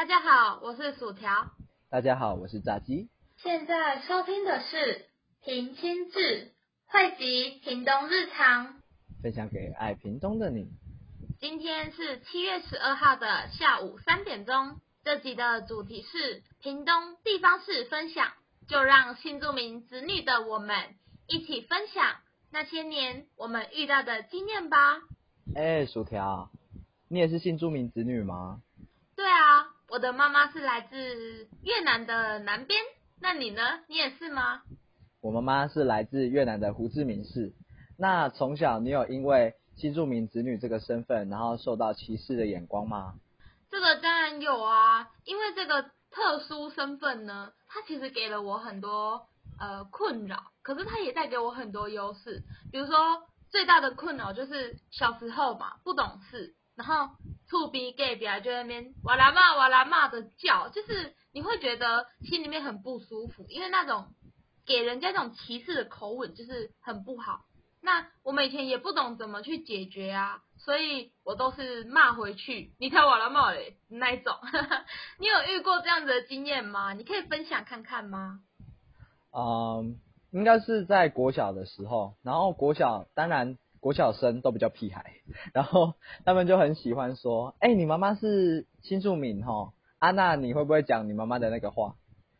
[0.00, 1.50] 大家好，我是薯条。
[1.90, 3.10] 大家好，我是炸鸡。
[3.36, 5.04] 现在收听的是
[5.44, 6.52] 平亲志，
[6.86, 8.80] 汇集屏东日常，
[9.22, 10.70] 分享给爱屏东的你。
[11.38, 14.80] 今天是七月十二号的下午三点钟。
[15.04, 18.32] 这集的主题是屏东地方事分享，
[18.68, 20.74] 就让新住民子女的我们
[21.26, 22.16] 一起分享
[22.50, 25.02] 那些年我们遇到的经验吧。
[25.54, 26.50] 哎，薯条，
[27.08, 28.62] 你也是新住民子女吗？
[29.14, 32.80] 对啊，我的妈妈是来自越南的南边。
[33.20, 33.60] 那你呢？
[33.88, 34.62] 你也是吗？
[35.20, 37.52] 我妈妈是来自越南的胡志明市。
[37.98, 43.14] 那从小你有因为新住民子女这个身份，然后受到歧视的眼光吗？
[43.68, 49.26] 这个当然有啊，因为这个特殊身份呢，它其实给了我很多
[49.58, 52.44] 呃困扰，可是它也带给我很多优势。
[52.70, 57.14] 比如说最大的困扰就是小时候嘛不懂事，然后
[57.46, 64.14] 兔逼 gay 比就在那边哇啦骂哇啦骂的叫，就是你会觉得心里面很不舒服，因为那种
[64.66, 67.42] 给人家这种歧视的口吻就是很不好。
[67.82, 70.40] 那我以前也不懂怎么去解决啊。
[70.56, 74.34] 所以我都是骂回去，你跳我来骂嘞那一种。
[75.18, 76.94] 你有遇过这样子的经验吗？
[76.94, 78.40] 你可以分享看看吗？
[79.32, 79.98] 嗯，
[80.32, 85.12] 应该是在国小的时候，然后国小当然国小生都比较屁孩，
[85.52, 91.96] 然后他们就很喜欢说，哎，你妈妈是新住民哈，啊那你会不会讲你妈妈的那个话？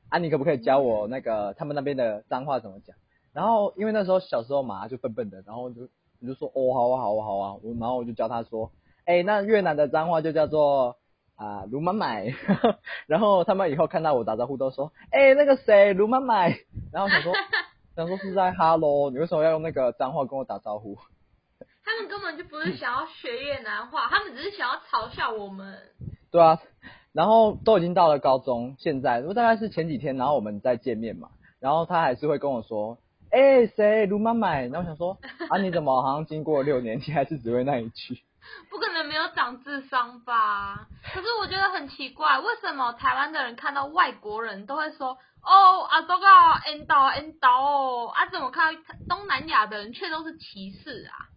[0.08, 2.96] 啊你可不可以教我那个他们那边的脏话怎么讲？
[3.33, 5.88] 然后因为那时候小时候嘛就笨笨的，然后就。
[6.22, 8.72] 你就说哦好啊好啊好啊，我然后我就教他说，
[9.06, 10.98] 哎那越南的脏话就叫做
[11.34, 12.34] 啊卢妈买，
[13.08, 16.58] 然后他们以后看到我打招呼都说，哎那个谁卢妈买，
[16.92, 17.33] 然后想说
[17.96, 20.98] 想说是在哈喽，你为什么要用那个脏话跟我打招呼？
[22.20, 25.78] 根本就不是想要学越南话， 他们只是想要嘲笑我们。
[26.30, 26.58] 对啊，
[27.12, 32.98] 然后都已经到了高中，现在大概是前几天，然后我们再见面嘛，然后他还是会跟我说。
[33.32, 34.58] 哎，谁卢妈妈？
[34.58, 35.16] 然后想说
[35.48, 38.20] 啊，你怎么好像经过六年，你还是只会那一句？
[38.68, 40.89] 不可能没有长智商吧？
[41.14, 46.27] 可是我觉得很奇怪，为什么台湾的人看到外国人都会说哦啊，都个
[46.66, 48.27] N 刀 N 刀哦啊？
[48.27, 51.30] 怎么看到东南亚的人却都是歧视啊？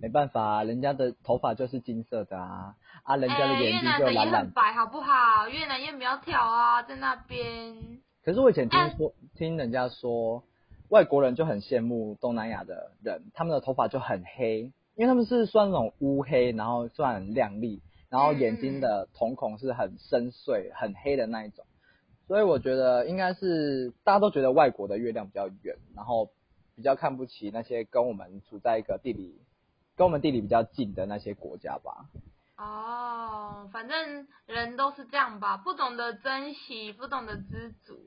[0.00, 4.14] 没办法，人家的头发就是金色的啊啊，人家的眼睛就蓝蓝。
[4.14, 5.48] 越南的也很白，好不好？
[5.48, 7.74] 越南也苗条啊，在那边。
[8.24, 10.44] 可是我以前听说，听人家说。
[10.90, 21.66] 外国人就很羡慕东南亚的人，他们的头发就很黑，因为他们是算那种乌黑，然后算很亮丽，然后眼睛的瞳孔是很深邃、很黑的那一种。
[22.26, 26.30] 所以我觉得应该是大家都觉得外国的月亮比较圆，然后
[26.74, 29.42] 比较看不起那些跟我们处在一个地理、
[29.98, 32.06] 跟我们地理比较近的那些国家吧。
[32.56, 37.98] 哦，反正人都是这样吧，不懂得珍惜，不懂得知足。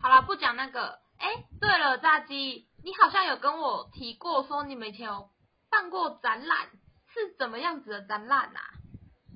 [0.00, 0.98] 好了，不讲那个。
[1.18, 1.28] 哎，
[1.60, 5.30] 对了，炸鸡，你好像有跟我提过，说你们以前有
[5.70, 6.66] 办过展览，
[7.14, 8.60] 是怎么样子的展览啊？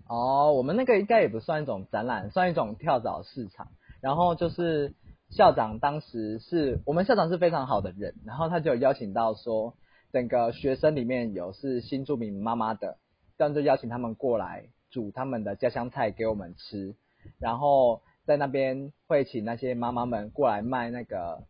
[0.09, 3.69] 哦，我们那个应该也不算一种展览，算一种跳蚤市场。
[4.03, 4.95] 然后就是
[5.31, 9.75] 校长当时是我们校长是非常好的人，然后他就邀请到说，
[10.13, 12.99] 整个学生里面有是新住民妈妈的，
[13.39, 16.95] 这样就邀请他们过来煮他们的家乡菜给我们吃，
[17.39, 21.45] 然后在那边会请那些妈妈们过来卖那个。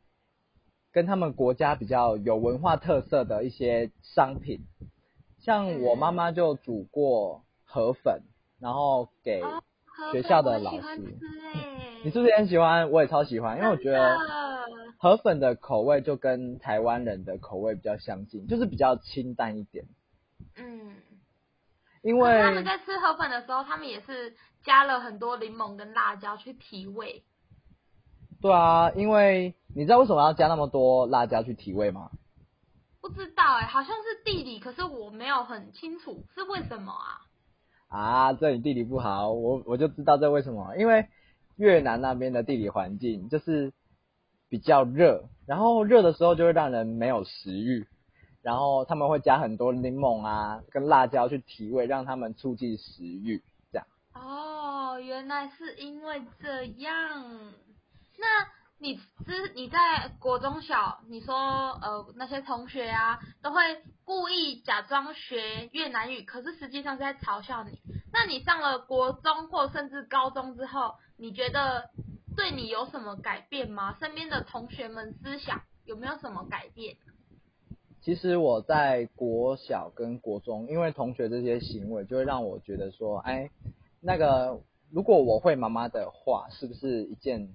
[0.93, 4.59] 跟他们国家比较有文化特色的一些商品，
[5.39, 8.23] 像我妈妈就煮过河粉，
[8.59, 9.41] 然后给
[10.11, 10.81] 学校的老师。
[12.03, 12.91] 你是不是也很喜欢？
[12.91, 14.17] 我也超喜欢，因为我觉得
[15.01, 19.87] 河粉的口味就跟台湾人的口味比较相近，就是比较清淡一点。
[20.57, 20.97] 嗯。
[22.03, 27.25] 因为他们在吃河粉的时候，他们也是加了很多柠檬跟辣椒去提味。
[28.41, 32.11] 对啊，因为你知道为什么要加那么多辣椒去提味吗？
[33.03, 37.21] 不知道哎，好像是地理，可是我没有很清楚是为什么啊。
[37.89, 41.07] 啊，这里地理不好，我我就知道这为什么，因为
[41.57, 43.75] 越南那边的地理环境就是
[44.51, 47.87] 比较热，然后热的时候就会让人没有食欲，
[48.43, 53.43] 然后他们会加很多柠檬啊跟辣椒去提味，让他们促进食欲，
[53.73, 53.87] 这样。
[54.13, 57.25] 哦，原来是因为这样。
[58.19, 58.27] 那
[58.79, 63.61] 你之你在国中小，你说呃那些同学啊，都会
[64.05, 67.79] 故意假装学越南语，可是实际上是在嘲笑你。
[68.13, 71.91] 那你上了国中或甚至高中之后，你觉得
[72.37, 73.97] 对你有什么改变吗？
[74.01, 76.97] 身边的同学们思想有没有什么改变？
[78.01, 83.51] 其实我在国小跟国中，因为同学这些行为，就会让我觉得说，哎，
[84.01, 84.61] 那个。
[84.93, 87.49] 如果我会妈妈的话，是不是一件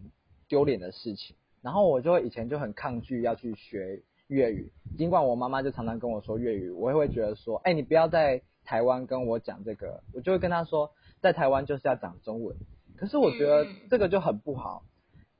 [0.48, 1.36] 丢脸的事情？
[1.62, 10.90] 然后我就以前就很抗拒要去学粤语，尽管我妈妈就常常跟我说粤语，我也会觉得说，哎，你不要在台湾跟我讲这个，我就会跟她说，
[11.20, 12.56] 在台湾就是要讲中文。
[12.98, 14.84] 可是我觉得这个就很不好，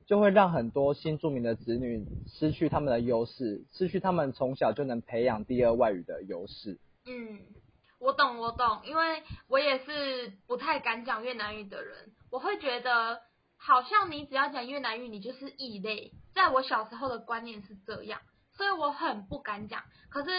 [0.06, 6.78] 就会让很多新住民的子女失去他们的优势，失去他们从小就能培养第二外语的优势。
[7.06, 7.40] 嗯。
[7.98, 13.22] 我懂，我懂，因为我也是不太敢讲越南语的人，我会觉得
[13.56, 16.12] 好像你只要讲越南语，你就是异类。
[16.34, 18.20] 在我小时候的观念是这样，
[18.56, 19.82] 所以我很不敢讲。
[20.08, 20.30] 可是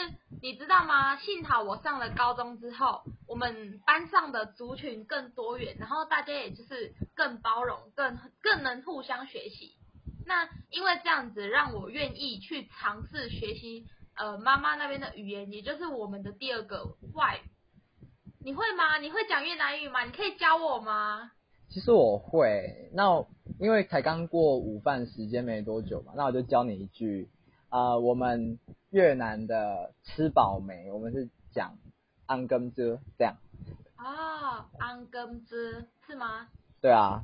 [0.42, 1.18] 你知道吗？
[1.18, 9.76] 幸好我上了高中之后，我们班上的族群更多元，然后大家也就是更包容，更更能互相学习。
[10.26, 13.88] 那因为这样子，让我愿意去尝试学习。
[14.20, 17.48] 呃，妈妈那边的语言，也就是我们的第二个外语，
[18.44, 18.98] 你会吗？
[18.98, 20.04] 你会讲越南语吗？
[20.06, 21.32] 你可以教我吗？
[21.70, 23.24] 其实我会，那
[23.60, 27.30] 因为才刚过午饭时间没多久嘛，那我就教你一句，
[27.70, 28.60] 呃，我们
[28.92, 30.92] 越南的吃饱没？
[30.92, 31.78] 我们是讲
[32.26, 33.36] 安根遮这样。
[33.98, 35.56] 哦，安根遮
[36.06, 36.48] 是吗？
[36.82, 37.24] 对啊。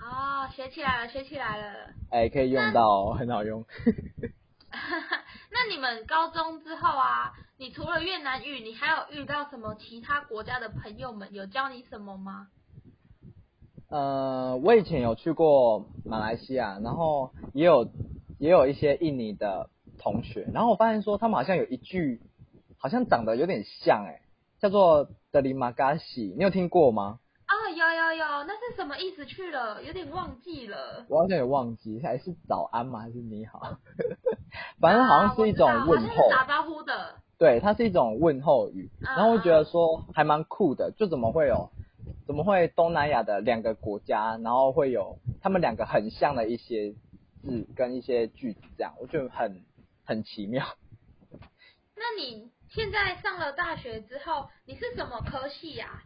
[0.00, 1.90] 哦，学起来了，学起来了。
[2.10, 3.64] 哎，可以用到，很好用。
[5.52, 12.48] 那你们高中之后啊，你除了越南语，你还有遇到什么其他国家的朋友们有教你什么吗？
[13.88, 17.90] 呃，我以前有去过马来西亚，然后也有
[18.38, 19.68] 也有一些印尼的
[20.02, 22.20] 同学，然后我发现说他们好像有一句，
[22.76, 24.22] 好像长得有点像哎，
[24.58, 27.20] 叫做德里马嘎西，你有听过吗？
[27.46, 29.82] 啊，有有有，那是什么意思去了？
[29.82, 31.04] 有点忘记了。
[31.08, 33.00] 我好像也忘记，还是早安吗？
[33.00, 33.60] 还是你好？
[34.80, 37.14] 反正好像是一种问候，打招呼的。
[37.38, 38.90] 对，它是一种问候语。
[39.00, 41.70] 然后我觉得说还蛮酷的，就怎么会有，
[42.26, 46.94] 怎么会东南亚的两个国家，然后会有他们两个很像的一些
[47.42, 49.62] 字跟一些句子，这样我觉得很
[50.12, 50.66] 很奇妙。
[51.96, 56.02] 那你现在上了大学之后，你是什么科系呀？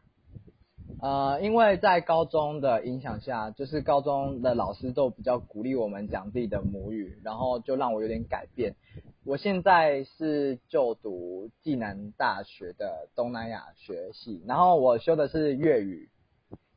[1.03, 8.77] 呃，因为在高中的影响下，就是高中的老师都比较鼓励我们讲自己的母语，然后就让我有点改变。
[9.25, 16.09] 我现在是就读暨南大学的东南亚学系，然后我修的是粤语，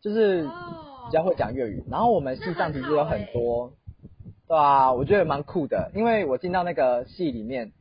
[0.01, 1.83] 就是比较会讲粤语。
[1.91, 3.73] 然后我们系上其实有很多，
[4.49, 7.71] 对啊，我觉得蛮酷的，因为我进到那个系里面。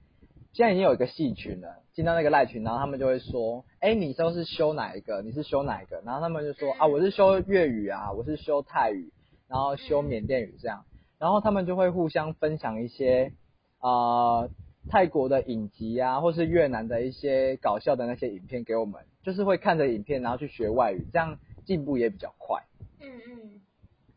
[0.54, 5.22] 现在已经有一个系群了，进到那个赖群，然后他们就会说，哎，你都是修哪一个？
[5.22, 6.02] 你是修哪一个？
[6.04, 9.12] 然后他们就说，啊，我是修粤语啊，我是修泰语，
[9.46, 10.84] 然后修缅甸语这样，
[11.18, 13.32] 然后他们就会互相分享一些
[13.78, 14.48] 啊
[14.90, 22.64] 泰国的影集啊，或是越南的一些搞笑的那些影片给我们，就是会看着影片然后去学外语，这样进步也比较快。
[23.00, 23.60] 嗯嗯，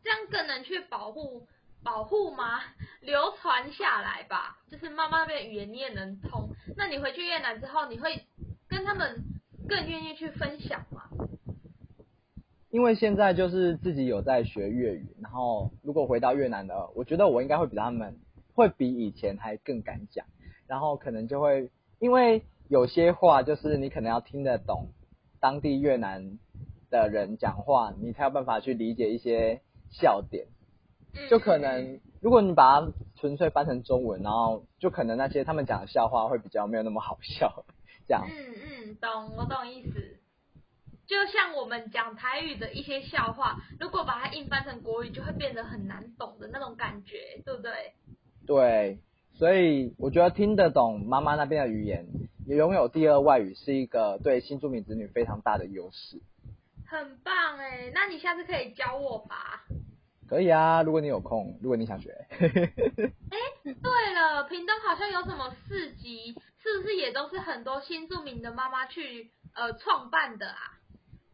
[0.02, 1.46] 这样更能去保护。
[1.84, 2.60] 保护吗？
[3.00, 6.50] 流传下来吧，就是妈妈那边语言你也能通。
[6.76, 8.24] 那你回去越南之后，你会
[8.68, 9.24] 跟他们
[9.68, 11.02] 更愿意去分享吗？
[12.70, 18.18] 因为现在就是自己有在学粤语，然后如果回到越南的，我觉得我应该会比他们
[18.54, 20.24] 会比以前还更敢讲，
[20.66, 24.88] 然后可能就会因为有些话就是你可能要听得懂
[25.40, 26.38] 当地越南
[26.90, 30.46] 的人讲话，你才有办法去理解一些笑点。
[31.30, 37.64] 就可能，如果你把它纯粹翻成中文，然后就可能那些他们讲的笑话会比较没有那么好笑，
[38.06, 38.26] 这样。
[38.28, 38.54] 嗯
[38.88, 40.18] 嗯，懂，我懂意思。
[41.06, 47.92] 就像我们讲台语的一些笑话，如果把它硬翻成国语，就会变得很难懂的那种感觉，对不对？
[48.46, 48.98] 对，
[49.34, 52.06] 所以我觉得听得懂妈妈那边的语言，
[52.46, 56.22] 也拥有第二外语，是一个对新住民子女非常大的优势。
[56.86, 59.64] 很棒哎，那你下次可以教我吧。
[60.32, 62.08] 可以啊，如果你有空，如果你想学。
[62.30, 70.56] 哎，对了，屏东好像有什么市集，是不是也都是很多新住民的妈妈去呃创办的啊？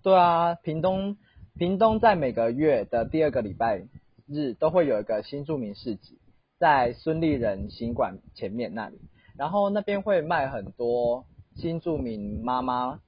[0.02, 1.16] 对啊，屏东
[1.56, 3.86] 屏东在每个月的第二个礼拜
[4.26, 6.18] 日都会有一个新住民市集，
[6.58, 8.98] 在孙立人行馆前面那里，
[9.38, 11.24] 然后那边会卖很多
[11.54, 12.98] 新住民妈妈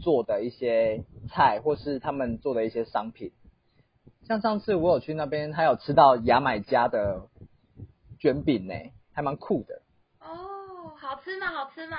[0.00, 3.30] 做的一些菜，或是他们做的一些商品。
[4.26, 7.28] 像上次我有去那边，还有吃到牙买加的
[8.18, 8.74] 卷饼呢，
[9.12, 9.82] 还蛮酷的。
[10.20, 11.46] 哦，好吃吗？
[11.48, 11.96] 好吃吗？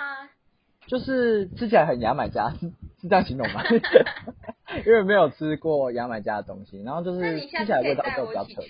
[0.88, 2.50] 就是吃起来很牙买加，
[3.02, 3.62] 是这样形容吗？
[4.86, 8.64] 因为没有吃过牙买加的东西，然后就是吃起来味道都比较特。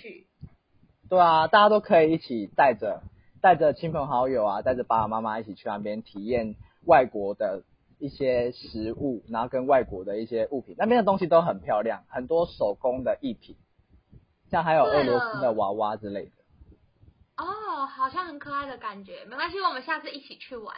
[1.08, 3.02] 对啊，大家都可以一起带着
[3.40, 7.62] 带着亲朋好友啊，带着爸爸妈妈一起去那边体验外国的
[7.98, 13.56] 一些食物，然后跟外国的一些物品，那边的东西都很漂亮，很多手工的艺品，
[14.50, 16.32] 像还有俄罗斯的娃娃之类的。
[17.36, 20.74] 哦，好像很可爱的感觉，没关系，我们下次一起去玩。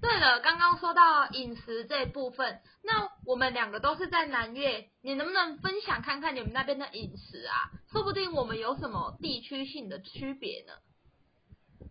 [0.00, 7.70] 对了，刚刚说到饮食这一部分，那我们两个都是在南越，你能不能分享看看你们那边的饮食啊？
[7.92, 10.72] 说不定我们有什么地区性的区别呢？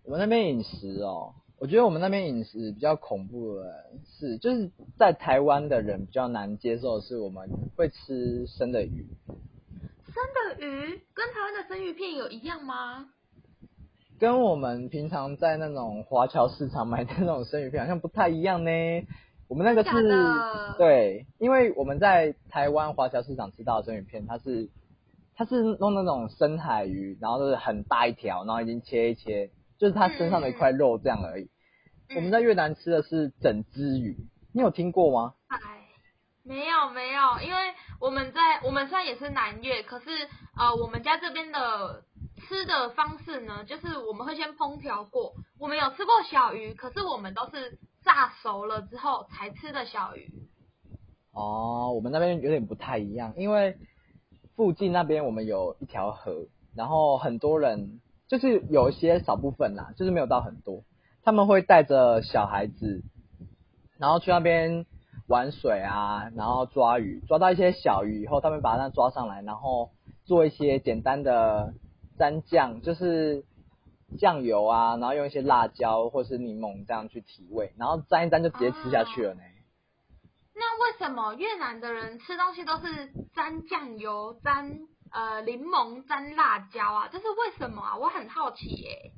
[0.04, 9.06] 我们那边饮食哦，我觉得我们那边饮食比较恐怖的是，就是在台湾的人比较难接受的是，我们会吃生的鱼。
[10.06, 10.16] 生
[10.58, 13.10] 的鱼跟台湾的生鱼片有一样吗？
[14.20, 18.72] 跟我们平常在那种华侨市场买的那种生鱼片好像不太一样呢。
[19.48, 24.70] 我们那个是，对，因为我们在台湾华侨市场吃到的生鱼片，它是
[25.36, 29.50] 它是弄那种深海鱼，然后就是很大一条，然后已经切一切，
[29.80, 31.50] 就是它身上的一块肉这样而已。
[32.16, 34.16] 我们在越南吃的是整只鱼，
[34.54, 35.34] 你有听过吗？
[35.48, 35.58] 哎，
[36.44, 40.06] 没有没有，因为我们在我们虽然也是南越，可是
[40.58, 42.04] 呃我们家这边的。
[42.48, 45.34] 吃的方式呢，就是我们会先烹调过。
[45.60, 50.32] 我们有吃过小鱼，可是我们都是炸熟了之后才吃的小鱼。
[51.34, 53.78] 哦，我们那边有点不太一样，因为
[54.56, 60.84] 附近那边我们有一条河，然后很多人就是有一些少部分啦，就是没有到很多，
[61.24, 63.04] 他们会带着小孩子，
[63.98, 64.86] 然后去那边
[65.28, 69.90] 玩水啊，然后抓鱼，抓到一些小鱼以后，他们把它抓上来，然后
[70.24, 71.74] 做一些简单的。
[72.20, 73.46] 蘸酱就是
[74.18, 79.40] 酱油啊，然后用一些辣椒或是柠檬这样去提味，然后蘸一蘸就直接吃下去了呢。
[80.54, 84.80] 那为什么越南的人吃东西都是蘸酱油、蘸
[85.12, 87.10] 呃柠檬、沾辣椒啊？
[87.12, 87.98] 这是为什么啊？
[87.98, 89.12] 我很好奇耶。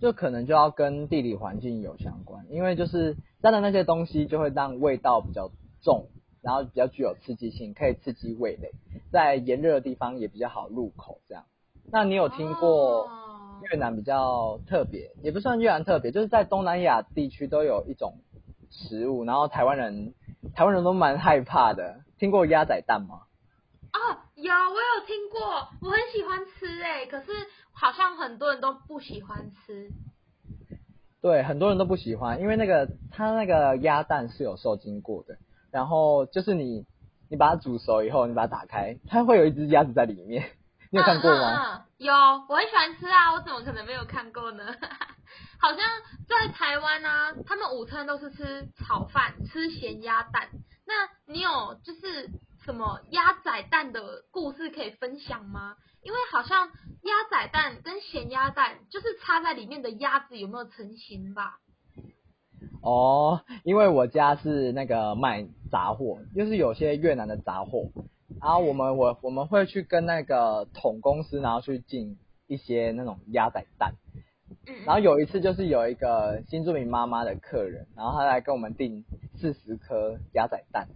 [0.00, 5.50] 就可能就要跟地理环境有相关，因为就是沾的那些东西就会让味道比较
[5.82, 6.08] 重，
[6.42, 8.72] 然后比较具有刺激性，可以刺激味蕾，
[9.10, 11.44] 在炎热的地方也比较好入口这样。
[11.90, 13.08] 那你有听过
[13.70, 18.18] 越南比较特别，也不算越南特别，就是在东南亚地区都有一种
[18.70, 20.12] 食物，然后台湾人
[20.54, 22.00] 台湾人都蛮害怕的。
[22.18, 23.22] 听过鸭仔蛋吗？
[24.50, 27.32] 哦，有，我有听过，我很喜欢吃诶，可是
[27.72, 29.90] 好像很多人都不喜欢吃。
[31.22, 35.38] 对，很多人都不喜欢，因为那个它那个鸭蛋是有受精过的，
[35.70, 36.84] 然后就是你
[37.30, 40.44] 你把它煮熟以后，你把它打开，它会有一只鸭子在里面。
[40.92, 41.86] 你有看过吗？
[41.96, 44.64] 有，我很喜欢吃啊，我怎么可能没有看过呢？
[45.58, 45.78] 好像
[46.28, 50.50] 在台湾呢，他们午餐都是吃炒饭，吃咸鸭蛋。
[50.86, 52.28] 那你有就是
[52.64, 55.76] 什么鸭仔蛋的故事可以分享吗？
[56.02, 61.58] 因为好像鸭仔蛋跟咸鸭蛋就是插在里面的鸭子有没有成型吧？
[62.82, 67.90] 哦，因为我家是那个卖杂货，就是有些越南的杂货。
[68.40, 73.94] 然后我们我我们会去跟那个桶公司，然后去进一些那种鸭仔蛋。
[74.86, 79.04] 然后有一次就是有一个新住民妈妈的客人，然后他来跟我们订
[79.38, 80.88] 四十颗鸭仔蛋。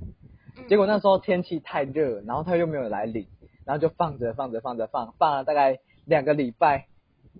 [0.69, 3.27] 结果那时候天气太热，然后他又没有来领，
[3.65, 6.87] 然后就放着放着放着放，放了大概两个礼拜。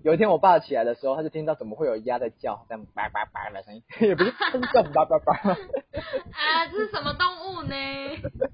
[0.03, 4.33] 有一天我爸起来的时候，他就听到怎么会有鸭在叫，这样叭叭叭的声音，也不是
[4.73, 5.35] 叫叭叭叭。
[5.53, 7.75] 啊，这是什么动物呢？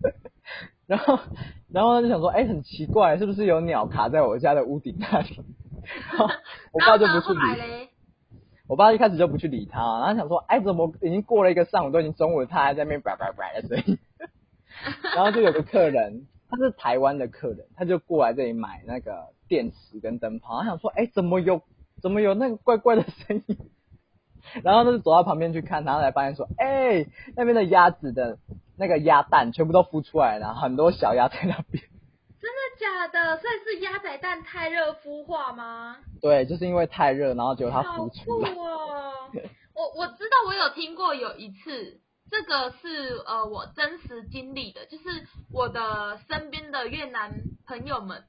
[0.87, 1.19] 然后，
[1.71, 5.41] 然后他就想说，哎，很奇怪，是不是有鸟卡在我家的屋顶那里？
[6.73, 7.89] 我爸就不去理。
[8.67, 13.99] 我爸一开始就不去理他，然后想说，哎，怎么已经过了一个上午，都已经中午了，他还在那边叭叭叭的声音。
[15.15, 21.63] 然后就有个客人，他是台湾的客人，他就过来这里买那个电池跟灯泡，他想说，哎，怎么有，
[22.03, 23.59] 怎么有那个怪怪的声音？
[24.63, 28.39] 然后他就走到旁边去看，然后才发现说，哎，那边的鸭子的。
[28.77, 31.81] 那个鸭蛋全部都孵出来了，很多小鸭在那边。
[32.43, 33.37] 真的假的？
[33.37, 35.99] 所以是鸭仔蛋太热孵化吗？
[36.21, 38.51] 对，就是因为太热，然后就它孵出来。
[38.51, 39.13] 哦！
[39.77, 42.01] 我我知道，我有听过有一次，
[42.31, 47.33] 这个是呃我真实经历的，就是我的身边的越南
[47.67, 48.25] 朋友们，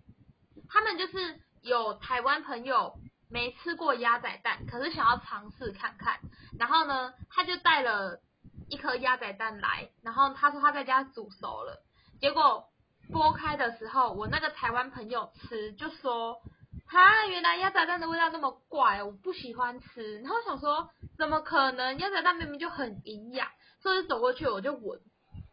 [0.69, 2.95] 他们就是有台湾朋友
[3.29, 6.19] 没吃过鸭仔蛋，可是想要尝试看看，
[6.59, 8.21] 然后呢，他就带了。
[8.67, 11.83] 一颗鸭仔蛋来，然后他说他在家煮熟了，
[12.19, 12.65] 结果
[13.13, 16.41] 剥开的时候，我那个台湾朋友吃就说，
[16.87, 20.19] 啊，原来鸭仔蛋的味道那么怪，我不喜欢吃。
[20.21, 21.99] 然后想说，怎么可能？
[21.99, 23.47] 鸭仔蛋明明就很营养，
[23.85, 24.99] 所以走过去我就闻，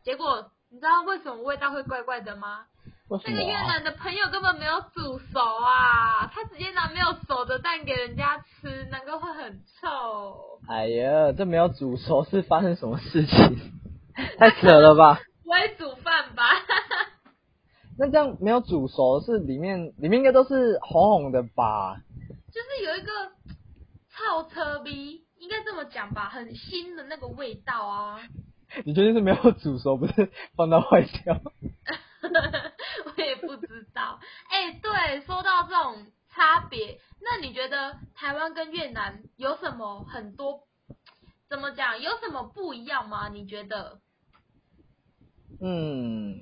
[0.03, 2.65] 结果你知道为什么味道会怪怪的吗？
[3.27, 10.59] 那个越南的朋友根本没有煮熟啊，他直接拿没有熟的蛋给人家吃，难怪会很臭。
[10.67, 13.59] 哎呀，这没有煮熟是发生什么事情？
[14.39, 15.21] 太扯了吧？
[15.45, 16.45] 不会煮饭吧？
[17.99, 21.99] 那这样没有煮熟，是里面里面应该都是红红的吧？
[22.51, 23.13] 就是有一个
[24.09, 28.21] 臭车逼，应该这么讲吧，很新的那个味道啊。
[28.87, 31.41] 你确定是没有煮熟，不是放到坏掉？
[33.05, 34.21] 我也不知道。
[34.49, 40.61] 哎、对，说到这种差别，那你觉得台湾跟越南有什么很多？
[41.51, 42.01] 怎么讲？
[42.01, 43.29] 有什么不一样吗？
[43.29, 43.99] 你觉得？
[45.61, 46.39] 嗯，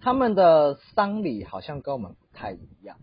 [0.00, 2.98] 他们的丧礼好像跟我们不太一样，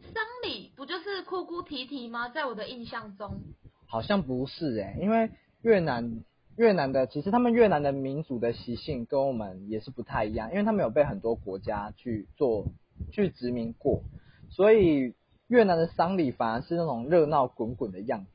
[0.00, 2.28] 丧礼不就是哭哭啼啼吗？
[2.30, 3.42] 在我的印象中，
[3.88, 5.30] 好像不是哎、因为
[5.62, 6.22] 越南
[6.56, 12.66] 越南的其实他们越南的民族的习性跟我们也是不太一样，因为他们有被很多国家去做
[13.12, 14.02] 去殖民过，
[14.50, 15.14] 所以
[15.46, 18.30] 越南的丧礼反而是那种热闹滚滚的样子。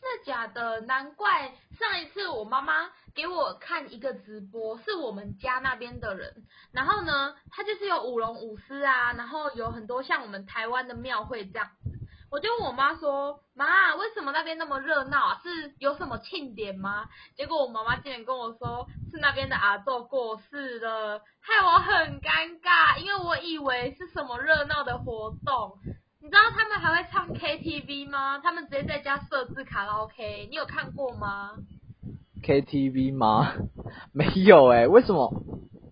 [0.00, 0.80] 真的假的？
[0.82, 11.98] 难怪上一次我妈妈给我看一个直播，是我们家那边的人，然后呢，他就是有舞龙舞狮啊，然后有很多像我们台湾的庙会这样子。
[12.30, 15.40] 我就问我妈说：“妈，为什么那边那么热闹啊？
[15.42, 17.06] 是有什么庆典吗？”
[17.36, 25.78] 结果我妈妈竟然跟我说是那边的阿豆过世了，害我很尴尬，因为我以为是什么热闹的活动。
[26.20, 28.40] 你知道他们还会唱 KTV 吗？
[28.42, 31.52] 他们直接在家设置卡拉 OK，你有看过吗
[32.42, 33.52] ？KTV 吗？
[34.12, 35.32] 没有哎、为什么？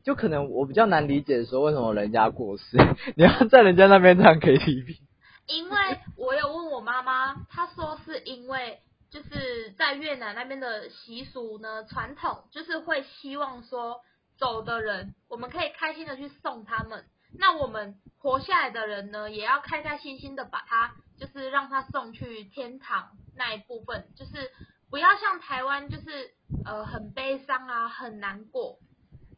[0.05, 2.76] 就可能我比较难理解说为什么人家过世，
[3.17, 4.99] 你要在人家那边唱 KTV。
[5.46, 14.00] 因为我有问我妈妈，她说是因为就是在越南那边的习俗呢，传统就是会希望说
[14.38, 17.04] 走的人，我们可以开心的去送他们。
[17.36, 24.50] 那我们活下来的人呢，也要开开心心的把他，就是让他送去天堂那一部分，就是
[24.88, 26.30] 不要像台湾就是
[26.64, 28.78] 呃很悲伤啊，很难过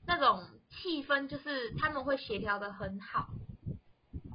[0.07, 3.29] 那种气氛，就是他们会协调的很好。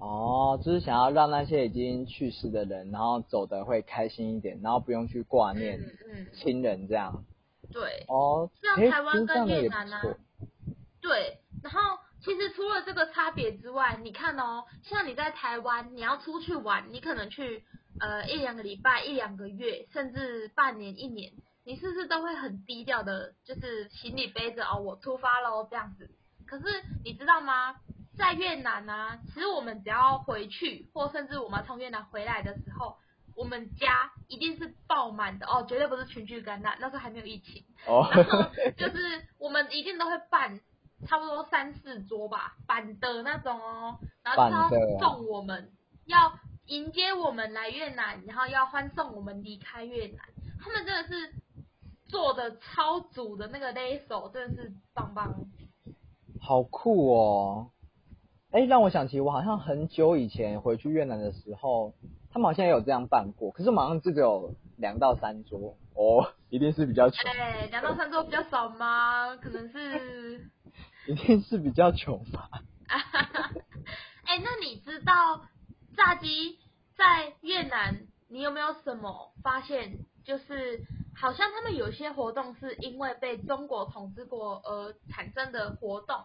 [0.02, 5.80] 哦，就是想要让那些已经去世的人，然后走的会开心一点，然后不用去挂念
[6.34, 7.24] 亲人这样。
[7.72, 8.04] 对。
[8.08, 10.18] 哦，像台湾跟越南啊错。
[11.02, 11.80] 对，然后
[12.24, 17.64] 其实除了这个差别之外，你看哦，像你在台湾，你要出去玩，你可能去
[18.00, 21.32] 呃一两个礼拜、一两个月，甚至半年、一年，
[21.64, 26.10] 你是不是都会很低调的，就是行李背着哦，我出发喽这样子。
[26.48, 26.66] 可是
[27.06, 27.76] 你知道吗？
[28.18, 32.98] 在越南啊，其实我们只要回去，或甚至我们从越南回来的时候，
[33.36, 37.64] 我们家一定是爆满的哦，绝对不是群聚感染，那时候还没有疫情。
[37.88, 38.44] 哦，然后
[38.78, 40.60] 就是我们一定都会办
[41.08, 45.72] 差不多三四桌吧，板的那种哦，然后板的就是要送我们，
[46.06, 46.34] 要
[46.66, 50.20] 迎接我们来越南，然后要欢送我们离开越南。
[50.64, 51.34] 他们真的是
[52.08, 55.34] 做的超足的那个勒手，真的是棒棒。
[56.40, 57.72] 好酷哦！
[58.52, 61.94] 哎，让我想起我好像很久以前回去越南的时候，
[62.32, 69.36] 他们好像也有这样办过，可是马上就只有两到三桌哦，一定是比较穷，哎，两到三桌比较少吗？
[69.38, 70.50] 可能是。
[71.08, 72.50] 一定是比较穷吧。
[72.88, 75.42] 哎、那你知道
[75.96, 76.60] 炸鸡
[76.96, 80.00] 在越南，你有没有什么发现？
[80.24, 80.82] 就是
[81.16, 86.18] 好像他们有些活动是因为被中国统治过而产生的活动，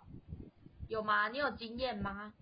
[0.97, 1.29] 有吗？
[1.29, 2.33] 你有经验吗？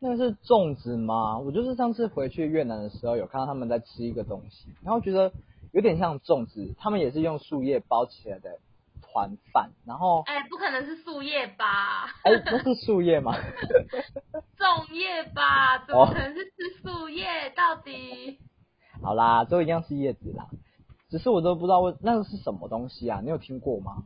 [0.00, 1.38] 那是粽子吗？
[1.38, 5.32] 我就是上次回去越南的时候，有看到他们在吃一个东西，然后觉得
[5.72, 8.58] 有点像粽子，他们也是用树叶包起来的
[9.00, 12.06] 团饭，然后哎、不可能是树叶吧？
[12.24, 13.32] 哎，那是树叶吗？
[14.58, 15.78] 粽叶吧？
[15.86, 17.24] 怎么可能是吃树叶？
[17.56, 18.40] 到底？
[19.00, 20.48] 好啦，都一样是叶子啦，
[21.10, 23.20] 只是我都不知道为那个是什么东西啊？
[23.22, 24.02] 你有听过吗？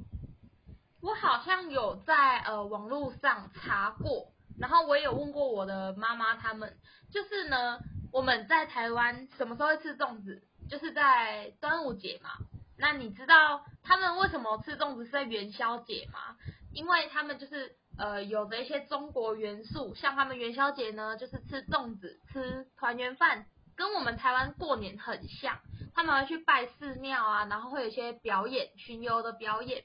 [1.02, 6.76] 我好像有在呃网络上查过，然后我也有问过我的妈妈他们，
[7.10, 7.78] 就是呢，
[8.12, 10.42] 我们在台湾什么时候会吃粽子？
[10.68, 12.30] 就是在端午节嘛。
[12.76, 16.36] 那你知道他们为什么吃粽子是在元宵节吗？
[16.72, 25.58] 因为他们就是呃有着一些中国元素，像他们元宵节呢就是吃粽子、吃团圆饭，跟我们台湾过年很像。
[25.94, 29.84] 他们会去拜寺庙啊，然后会有一些表演、巡游的表演。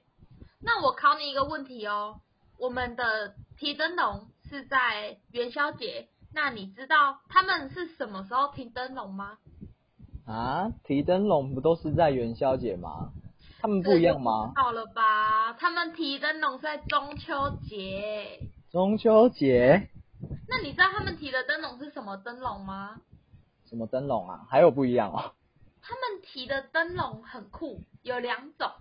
[0.61, 2.21] 那我考你一个问题哦，
[2.57, 9.37] 我们的提灯笼是在元宵节，那你知道他们是什么时候提灯笼吗？
[10.25, 13.11] 啊，提灯笼不都是在元宵节吗？
[13.61, 14.53] 他们不一样吗？
[14.55, 18.39] 好了吧，他们提灯笼是在中秋节。
[18.71, 19.89] 中秋节
[20.47, 23.01] 那你知道他们提的灯笼是什么灯笼吗？
[23.69, 24.45] 什么灯笼啊？
[24.49, 25.33] 还有不一样哦？
[25.81, 28.71] 他们提的灯笼很酷，有两种，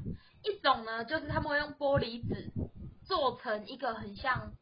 [0.44, 2.52] 一种呢就是他们会用玻璃纸
[3.04, 4.52] 做成一个很像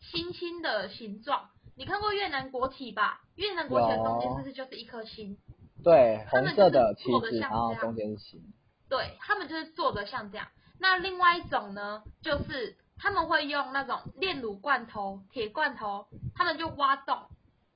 [0.00, 1.50] 星星的形状。
[1.76, 3.20] 你看过越南国旗吧？
[3.34, 5.36] 越南国旗的中间是不是就是一颗星？
[5.84, 8.40] 对，他们红色的旗就是做得子，然后像这样中间是星。
[8.88, 10.48] 对他们就是做的像这样。
[10.78, 17.26] 那另外一种呢，就是他们会用那种炼乳罐头、铁罐头，他们就挖洞，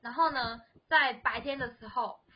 [0.00, 2.29] 然后呢，在白天的时候放。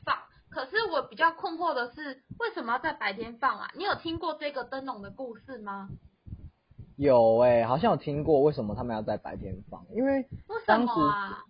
[0.55, 3.69] 可是我比较困惑的是，为什么要在白天放啊？
[3.75, 5.89] 你有听过这个灯笼的故事吗？
[6.97, 11.45] 有诶、好像有听过为什么他们要在白天放，因为为什当时么啊？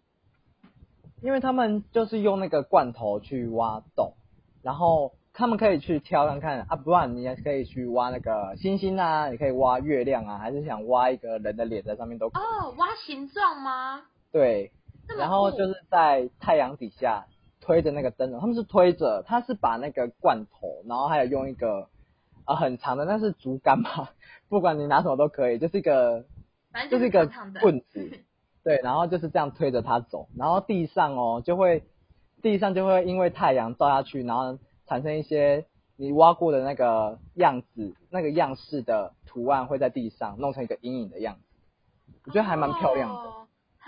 [1.20, 4.14] 因为他们就是用那个罐头去挖洞，
[4.62, 12.42] 然后他们可以去挑看看啊，不然你也可以去挖那个星星啊，你可以挖月亮啊，还是想挖一个人的脸在上面都可以。
[12.42, 14.02] 哦，挖形状吗？
[14.32, 14.72] 对，
[15.18, 17.26] 然后就是在太阳底下
[17.64, 21.88] 推着那个灯笼，他们是推着，他是把那个罐头，然后还有用一个
[22.44, 24.10] 呃很长的，那是竹竿嘛，
[24.50, 26.26] 不管你拿什么都可以，就是一个
[26.70, 27.26] 反正就是一个
[27.62, 28.20] 棍子，
[28.62, 31.84] 对，然后就是这样推着它走，然后地上哦就会
[32.42, 35.64] 地上就会因为太阳照下去，然后产生一些
[35.96, 41.40] 你挖过的那个样子、那个样式的图案会在地上弄成一个阴影的样子，
[42.26, 43.14] 我觉得还蛮漂亮的。
[43.14, 43.33] 哦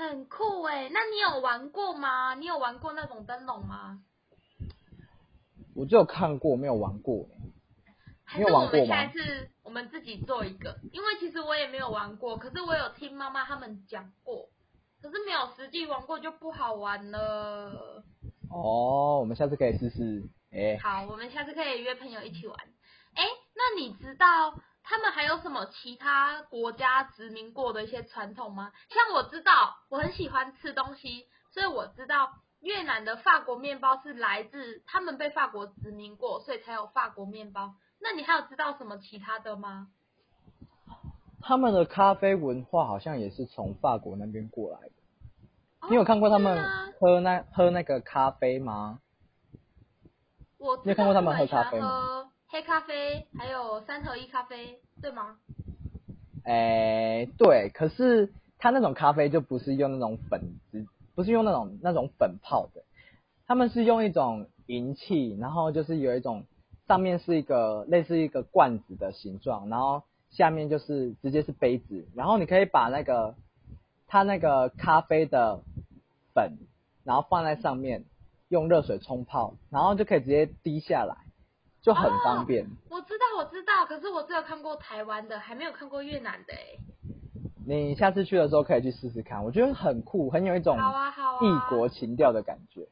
[0.09, 0.89] 很酷哎。
[0.93, 2.35] 那你有玩过吗？
[2.35, 4.01] 你有玩过那种灯笼吗？
[5.75, 7.29] 我就有看过，没有玩过。
[8.25, 10.79] 还是我玩过吗们下一次我们自己做一个？
[10.93, 14.49] 因为其实我也没有玩过，可是我有听妈妈他们讲过，
[15.01, 18.03] 可是没有实际玩过就不好玩了。
[18.51, 20.29] 哦，我们下次可以试试。
[20.51, 22.57] 哎、好，我们下次可以约朋友一起玩。
[23.15, 28.71] 哎，那你知道他们还有什么其他国家殖民过的一些传统吗？
[28.89, 37.75] 像我知道，我很喜欢吃东西，所以我知道越南的法国面包是来自他们被法国殖民过，所以才有法国面包。
[38.01, 39.89] 那你还有知道什么其他的吗？
[41.43, 44.95] 他们的咖啡文化好像也是从法国那边过来的。
[45.81, 49.01] 哦你有看过他是们喝那喝那个咖啡吗？
[50.59, 55.37] 我知你有看过他们喝咖啡吗喝黑咖啡，还有三合一咖啡，对吗？
[56.45, 60.41] 哎、对，可是他那种咖啡就不是用那种粉，
[61.15, 62.85] 不是用那种那种粉泡的，
[63.47, 66.45] 他们是用一种银器，然后就是有一种
[66.87, 73.35] 上面是一个类似一个罐子的形状，然后下面就是直接是杯子，然后你可以把那个
[74.07, 75.63] 它那个咖啡的
[76.33, 76.59] 粉，
[77.03, 78.05] 然后放在上面，
[78.49, 81.17] 用热水冲泡，然后就可以直接滴下来，
[81.87, 82.67] 就很方便。
[82.91, 86.59] 我知道，我知道，可是我只有看过台湾的，还没有看过越南的哎。
[87.65, 91.39] 你下次去的时候可以去试试看，我觉得很酷，很有一种好啊，好啊。
[91.41, 92.89] 异国情调的感觉。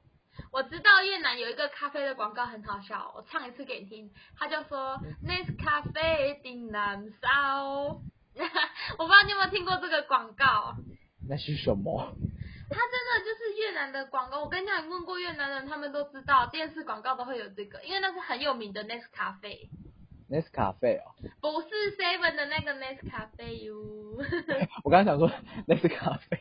[0.53, 4.13] 我知道越南有一个咖啡的广告很好笑，我唱一次给你听。
[4.39, 7.65] 他就说 Nescafe 丁南烧，
[8.97, 10.77] 我不知道你有没有听过这个广告。
[11.29, 12.15] 那是什么？
[12.71, 23.77] 它真的就是越南的广告，我跟你讲，你问过越南人，他们都知道电视广告都会有这个，因为那是很有名的 Nescafe，Nescafe 哦，不是 Seven 的那个 Nescafe 哟。
[24.83, 25.31] 我刚刚想说
[25.67, 26.41] Nescafe，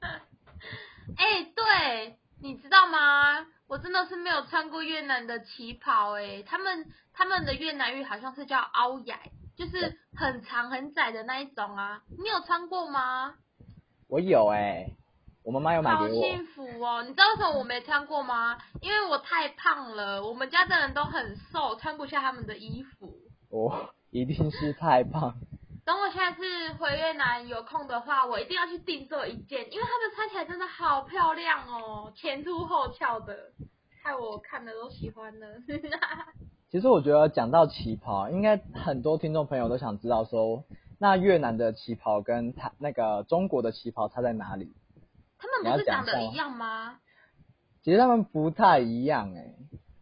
[1.16, 3.46] 哎、对，你知道吗？
[3.68, 9.18] 我真的是没有穿过越南的旗袍哎、他们他们的越南语好像是叫凹雅，
[9.56, 12.02] 就是很长很窄的那一种啊。
[12.16, 13.34] 你有穿过吗？
[14.08, 14.92] 我有哎、
[15.46, 16.20] 我妈妈有买好给我。
[16.24, 17.04] 幸福哦！
[17.04, 18.58] 你知道为什么我没穿过吗？
[18.80, 23.14] 因为我太胖了，我们家的人都很瘦，穿不下他们的衣服。
[23.50, 25.36] 哦一定是太胖。
[25.84, 26.42] 等我下次
[26.80, 33.52] 回越南有空的话，我一定要去定做一件，因为他们穿起来真的好漂亮哦，前凸后翘的，
[34.02, 35.46] 害我看的都喜欢了。
[36.72, 40.64] 其实我觉得讲到旗袍，应该很多听众朋友都想知道说，
[40.98, 44.74] 那越南的旗袍跟台那个中国的旗袍差在哪里？
[45.38, 46.98] 他们不是长得一样吗？
[47.82, 49.54] 其实他们不太一样哎、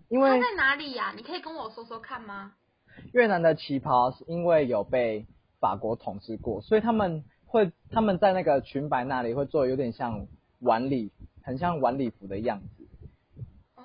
[0.08, 2.52] 因为它在哪里呀、你可以跟我说说看吗？
[3.12, 5.26] 越南的旗袍是因为有被
[5.60, 10.26] 法国统治过，所以他们会他们在那个裙摆那里会做有点像
[10.60, 12.88] 晚礼，很像晚礼服的样子。
[13.74, 13.82] 哦，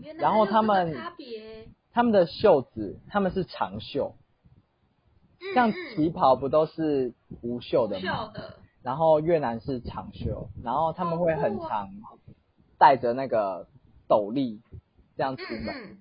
[0.00, 4.16] 原来然后他们差别，他们的袖子他们是长袖，
[5.54, 8.32] 像旗袍不都是无袖的秀吗？
[8.32, 11.88] 的，然后越南是长袖，然后他们会很长，
[12.78, 13.66] 戴着那个
[14.06, 14.62] 斗笠
[15.16, 15.98] 这样出门，嗯嗯，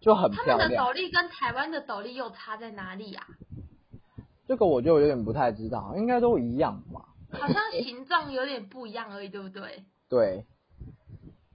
[0.00, 0.68] 就很他漂亮。
[0.68, 3.24] 们的斗笠跟台湾的斗笠又差在哪里啊、
[4.48, 7.14] 这个我就有点不太知道，应该都一样吧？
[7.30, 9.84] 好像形状有点不一样而已，对不对？
[10.08, 10.46] 对，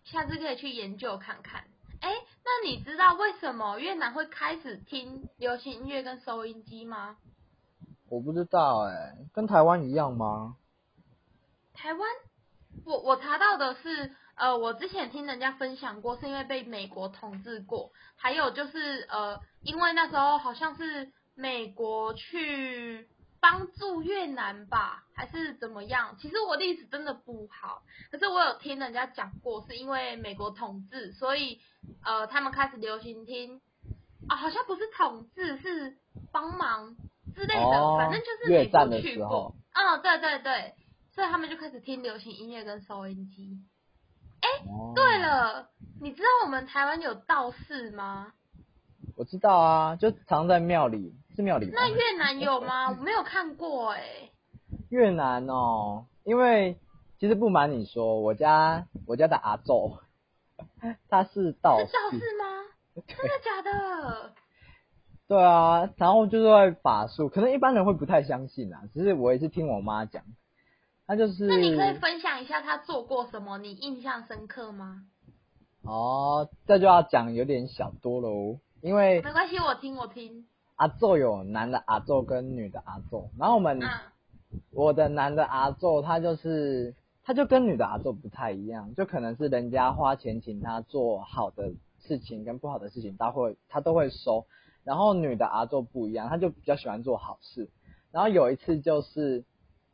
[0.06, 1.66] 下次可以去研究看看。
[2.00, 2.10] 哎，
[2.46, 7.18] 那你知道为什么越南会开始听流行音乐跟收音机吗？
[8.14, 10.56] 我不知道哎，跟台湾一样吗？
[11.74, 12.08] 台湾，
[12.86, 26.16] 我我查到的是，呃，我之前听人家分享过，是因为被美国统治过，还有就是呃，因为那时候好像是美国去帮助越南吧，还是怎么样？
[26.22, 31.60] 其实我历史真的不好，可是我有听人家讲过，是因为美国统治，所以
[32.06, 33.60] 呃，他们开始流行听
[34.30, 35.98] 啊，好像不是统治，是
[36.32, 36.96] 帮忙
[37.36, 40.74] 之类的，反正就是美国去过，嗯，对对对。
[41.16, 43.60] 所以他们就开始听流行音乐跟收音机。
[44.42, 44.48] 哎，
[44.96, 45.70] 对了，
[46.02, 48.34] 你知道我们台湾有道士吗？
[49.16, 51.70] 我知道啊，就藏在庙里，是庙里。
[51.72, 52.90] 那越南有吗？
[52.90, 54.02] 我没有看过哎。
[54.90, 56.80] 越南哦，因为
[57.20, 60.00] 其实不瞒你说，我家我家的阿昼，
[61.10, 61.86] 他是道士。
[61.86, 62.64] 是道士吗？
[63.08, 64.34] 真的假的？
[65.28, 68.84] 对啊，然后就是会法术，可能一般人会不太相信啊。
[68.94, 70.24] 只是我也是听我妈讲。
[71.06, 75.04] 他就是，那你可以分享一下她做过什么，你印象深刻吗？
[75.82, 80.46] 哦，这就要讲有点小多喽，因为没关系，我听我听。
[80.78, 83.82] 阿宙有男的阿宙跟女的阿宙，然后我们
[84.72, 94.46] 我的男的阿宙他就是他就跟女的阿宙不太一样，就可能是人家花钱请他做好的事情跟不好的事情，他会他都会收，
[94.84, 97.70] 然后女的阿昼不一样，她就比较喜欢做好事，
[98.12, 99.46] 然后有一次就是。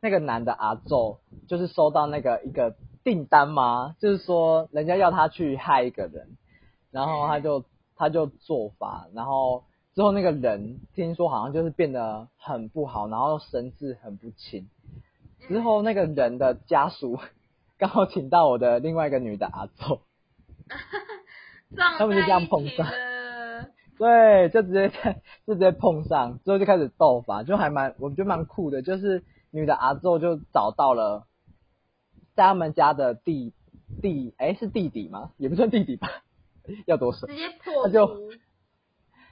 [0.02, 2.74] 那个男的阿昼就是收到那个一个
[3.04, 3.96] 订单嘛？
[3.98, 6.38] 就是说人家要他去害一个人，
[6.90, 14.70] 然后他就他就做法，然后之后那个人听说好像就是变得很不好，然后神志很不清。
[15.48, 17.18] 之后那个人的家属
[17.76, 20.00] 刚好请到我的另外一个女的阿昼，
[21.98, 22.86] 他们就这样碰上，
[24.00, 24.88] 对，就直接
[25.46, 29.22] 就直接碰上，之后就开始斗法，就还蛮我觉得蛮酷的，就是。
[29.52, 31.26] 女的阿昼就找到了，
[32.36, 33.52] 在他们家的地
[34.00, 35.32] 地，哎，是弟弟吗？
[35.38, 36.08] 也不算弟弟吧，
[36.86, 37.28] 要多深？
[37.28, 38.30] 直接破他就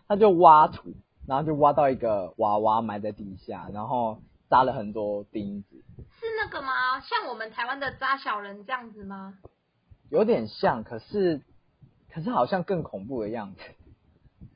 [0.09, 0.95] 他就挖土，
[1.29, 4.19] 然后就挖到一个娃娃埋在地下，然后
[4.51, 5.85] 扎了很多钉子。
[5.99, 6.99] 是那个吗？
[6.99, 9.39] 像我们台湾的扎小人这样子吗？
[10.11, 11.43] 有点像，可是
[12.13, 13.61] 可是好像更恐怖的样子。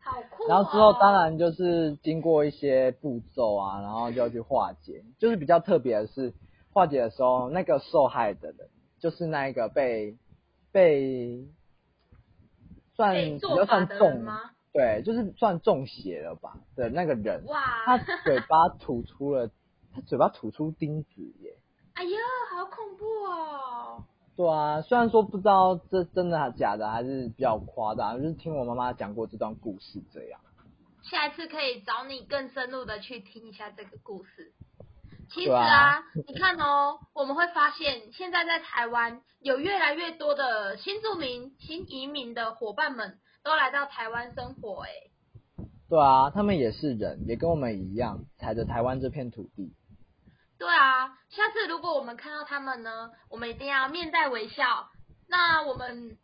[0.02, 0.48] 好酷！
[0.48, 5.04] 然后之后当然就是经过一些步骤啊，然后就要去化解。
[5.18, 6.32] 就是比较特别的是，
[6.72, 10.16] 化解的时候，那个受害的人就是那一个被
[10.72, 11.46] 被
[12.94, 14.40] 算比较算重吗？
[14.72, 17.44] 对，就是算中邪了吧的那个人。
[17.46, 17.62] 哇！
[17.84, 19.50] 他嘴巴吐出了，
[19.94, 21.10] 他嘴巴吐出钉子
[21.42, 21.56] 耶！
[24.34, 30.40] 对啊，虽然说不知道这真的假的，还是比较夸大，就是听我妈妈讲过这段故事这样。
[31.02, 34.52] 下一次可以找你更深入的去听一下这个故事。
[35.30, 44.90] 其实啊，你看哦，我们会发现现在在台湾有越来越多的新住民、新移民的伙伴们都来到台湾生活，哎。
[45.88, 49.74] 对啊，他们也是人，也跟我们一样踩着台湾这片土地。
[50.62, 54.86] 对啊，下次如果我们看到他们呢，我们一定要面带微笑。
[55.28, 56.16] 那我们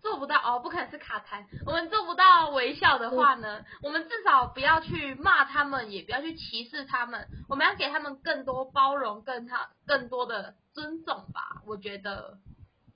[0.00, 1.42] 做不到哦，不可能是卡痰。
[1.66, 7.26] 我们做不到微笑的话呢，我们至少不要去骂他们，也不要去歧视他们。
[7.48, 11.60] 我们要给他们更多包容，更他更多的尊重吧。
[11.66, 12.38] 我觉得，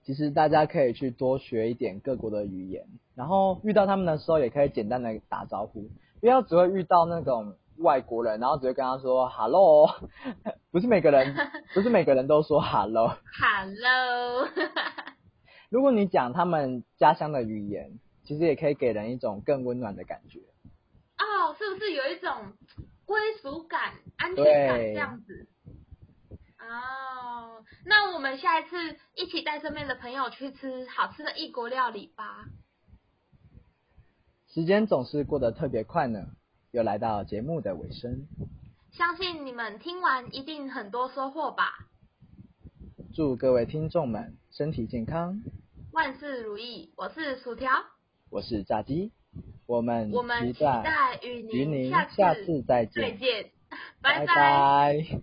[0.04, 7.56] 其实大家可以去多学一点各国的语言，然后遇到他们的时候，也可以简单的打招呼，不要只会遇到那种。
[7.78, 9.88] 外国人，然后直接跟他说 “hello”，
[10.70, 11.34] 不是每个人，
[11.74, 13.16] 不是每个人都说 “hello”。
[13.40, 14.48] hello。
[15.68, 20.40] 如果你讲他们家乡的语言，其实也可以给人一种更温暖的感觉。
[21.18, 22.52] 哦，是不是有一种
[23.04, 25.48] 归属感、安全感这样子？
[26.58, 28.76] 哦，那我们下一次
[29.14, 32.44] 一起带身边的朋友去吃好吃的异国料理吧。
[34.48, 36.26] 时间总是过得特别快呢。
[36.76, 38.26] 又来到节目的尾声，
[38.92, 41.72] 相信你们听完一定很多收获吧。
[43.14, 45.40] 祝各位听众们身体健康，
[45.92, 46.92] 万事如意。
[46.98, 47.70] 我是薯条，
[48.28, 49.10] 我是炸鸡，
[49.64, 53.50] 我们我们期待与您下次再见，再见，
[54.02, 55.20] 拜拜。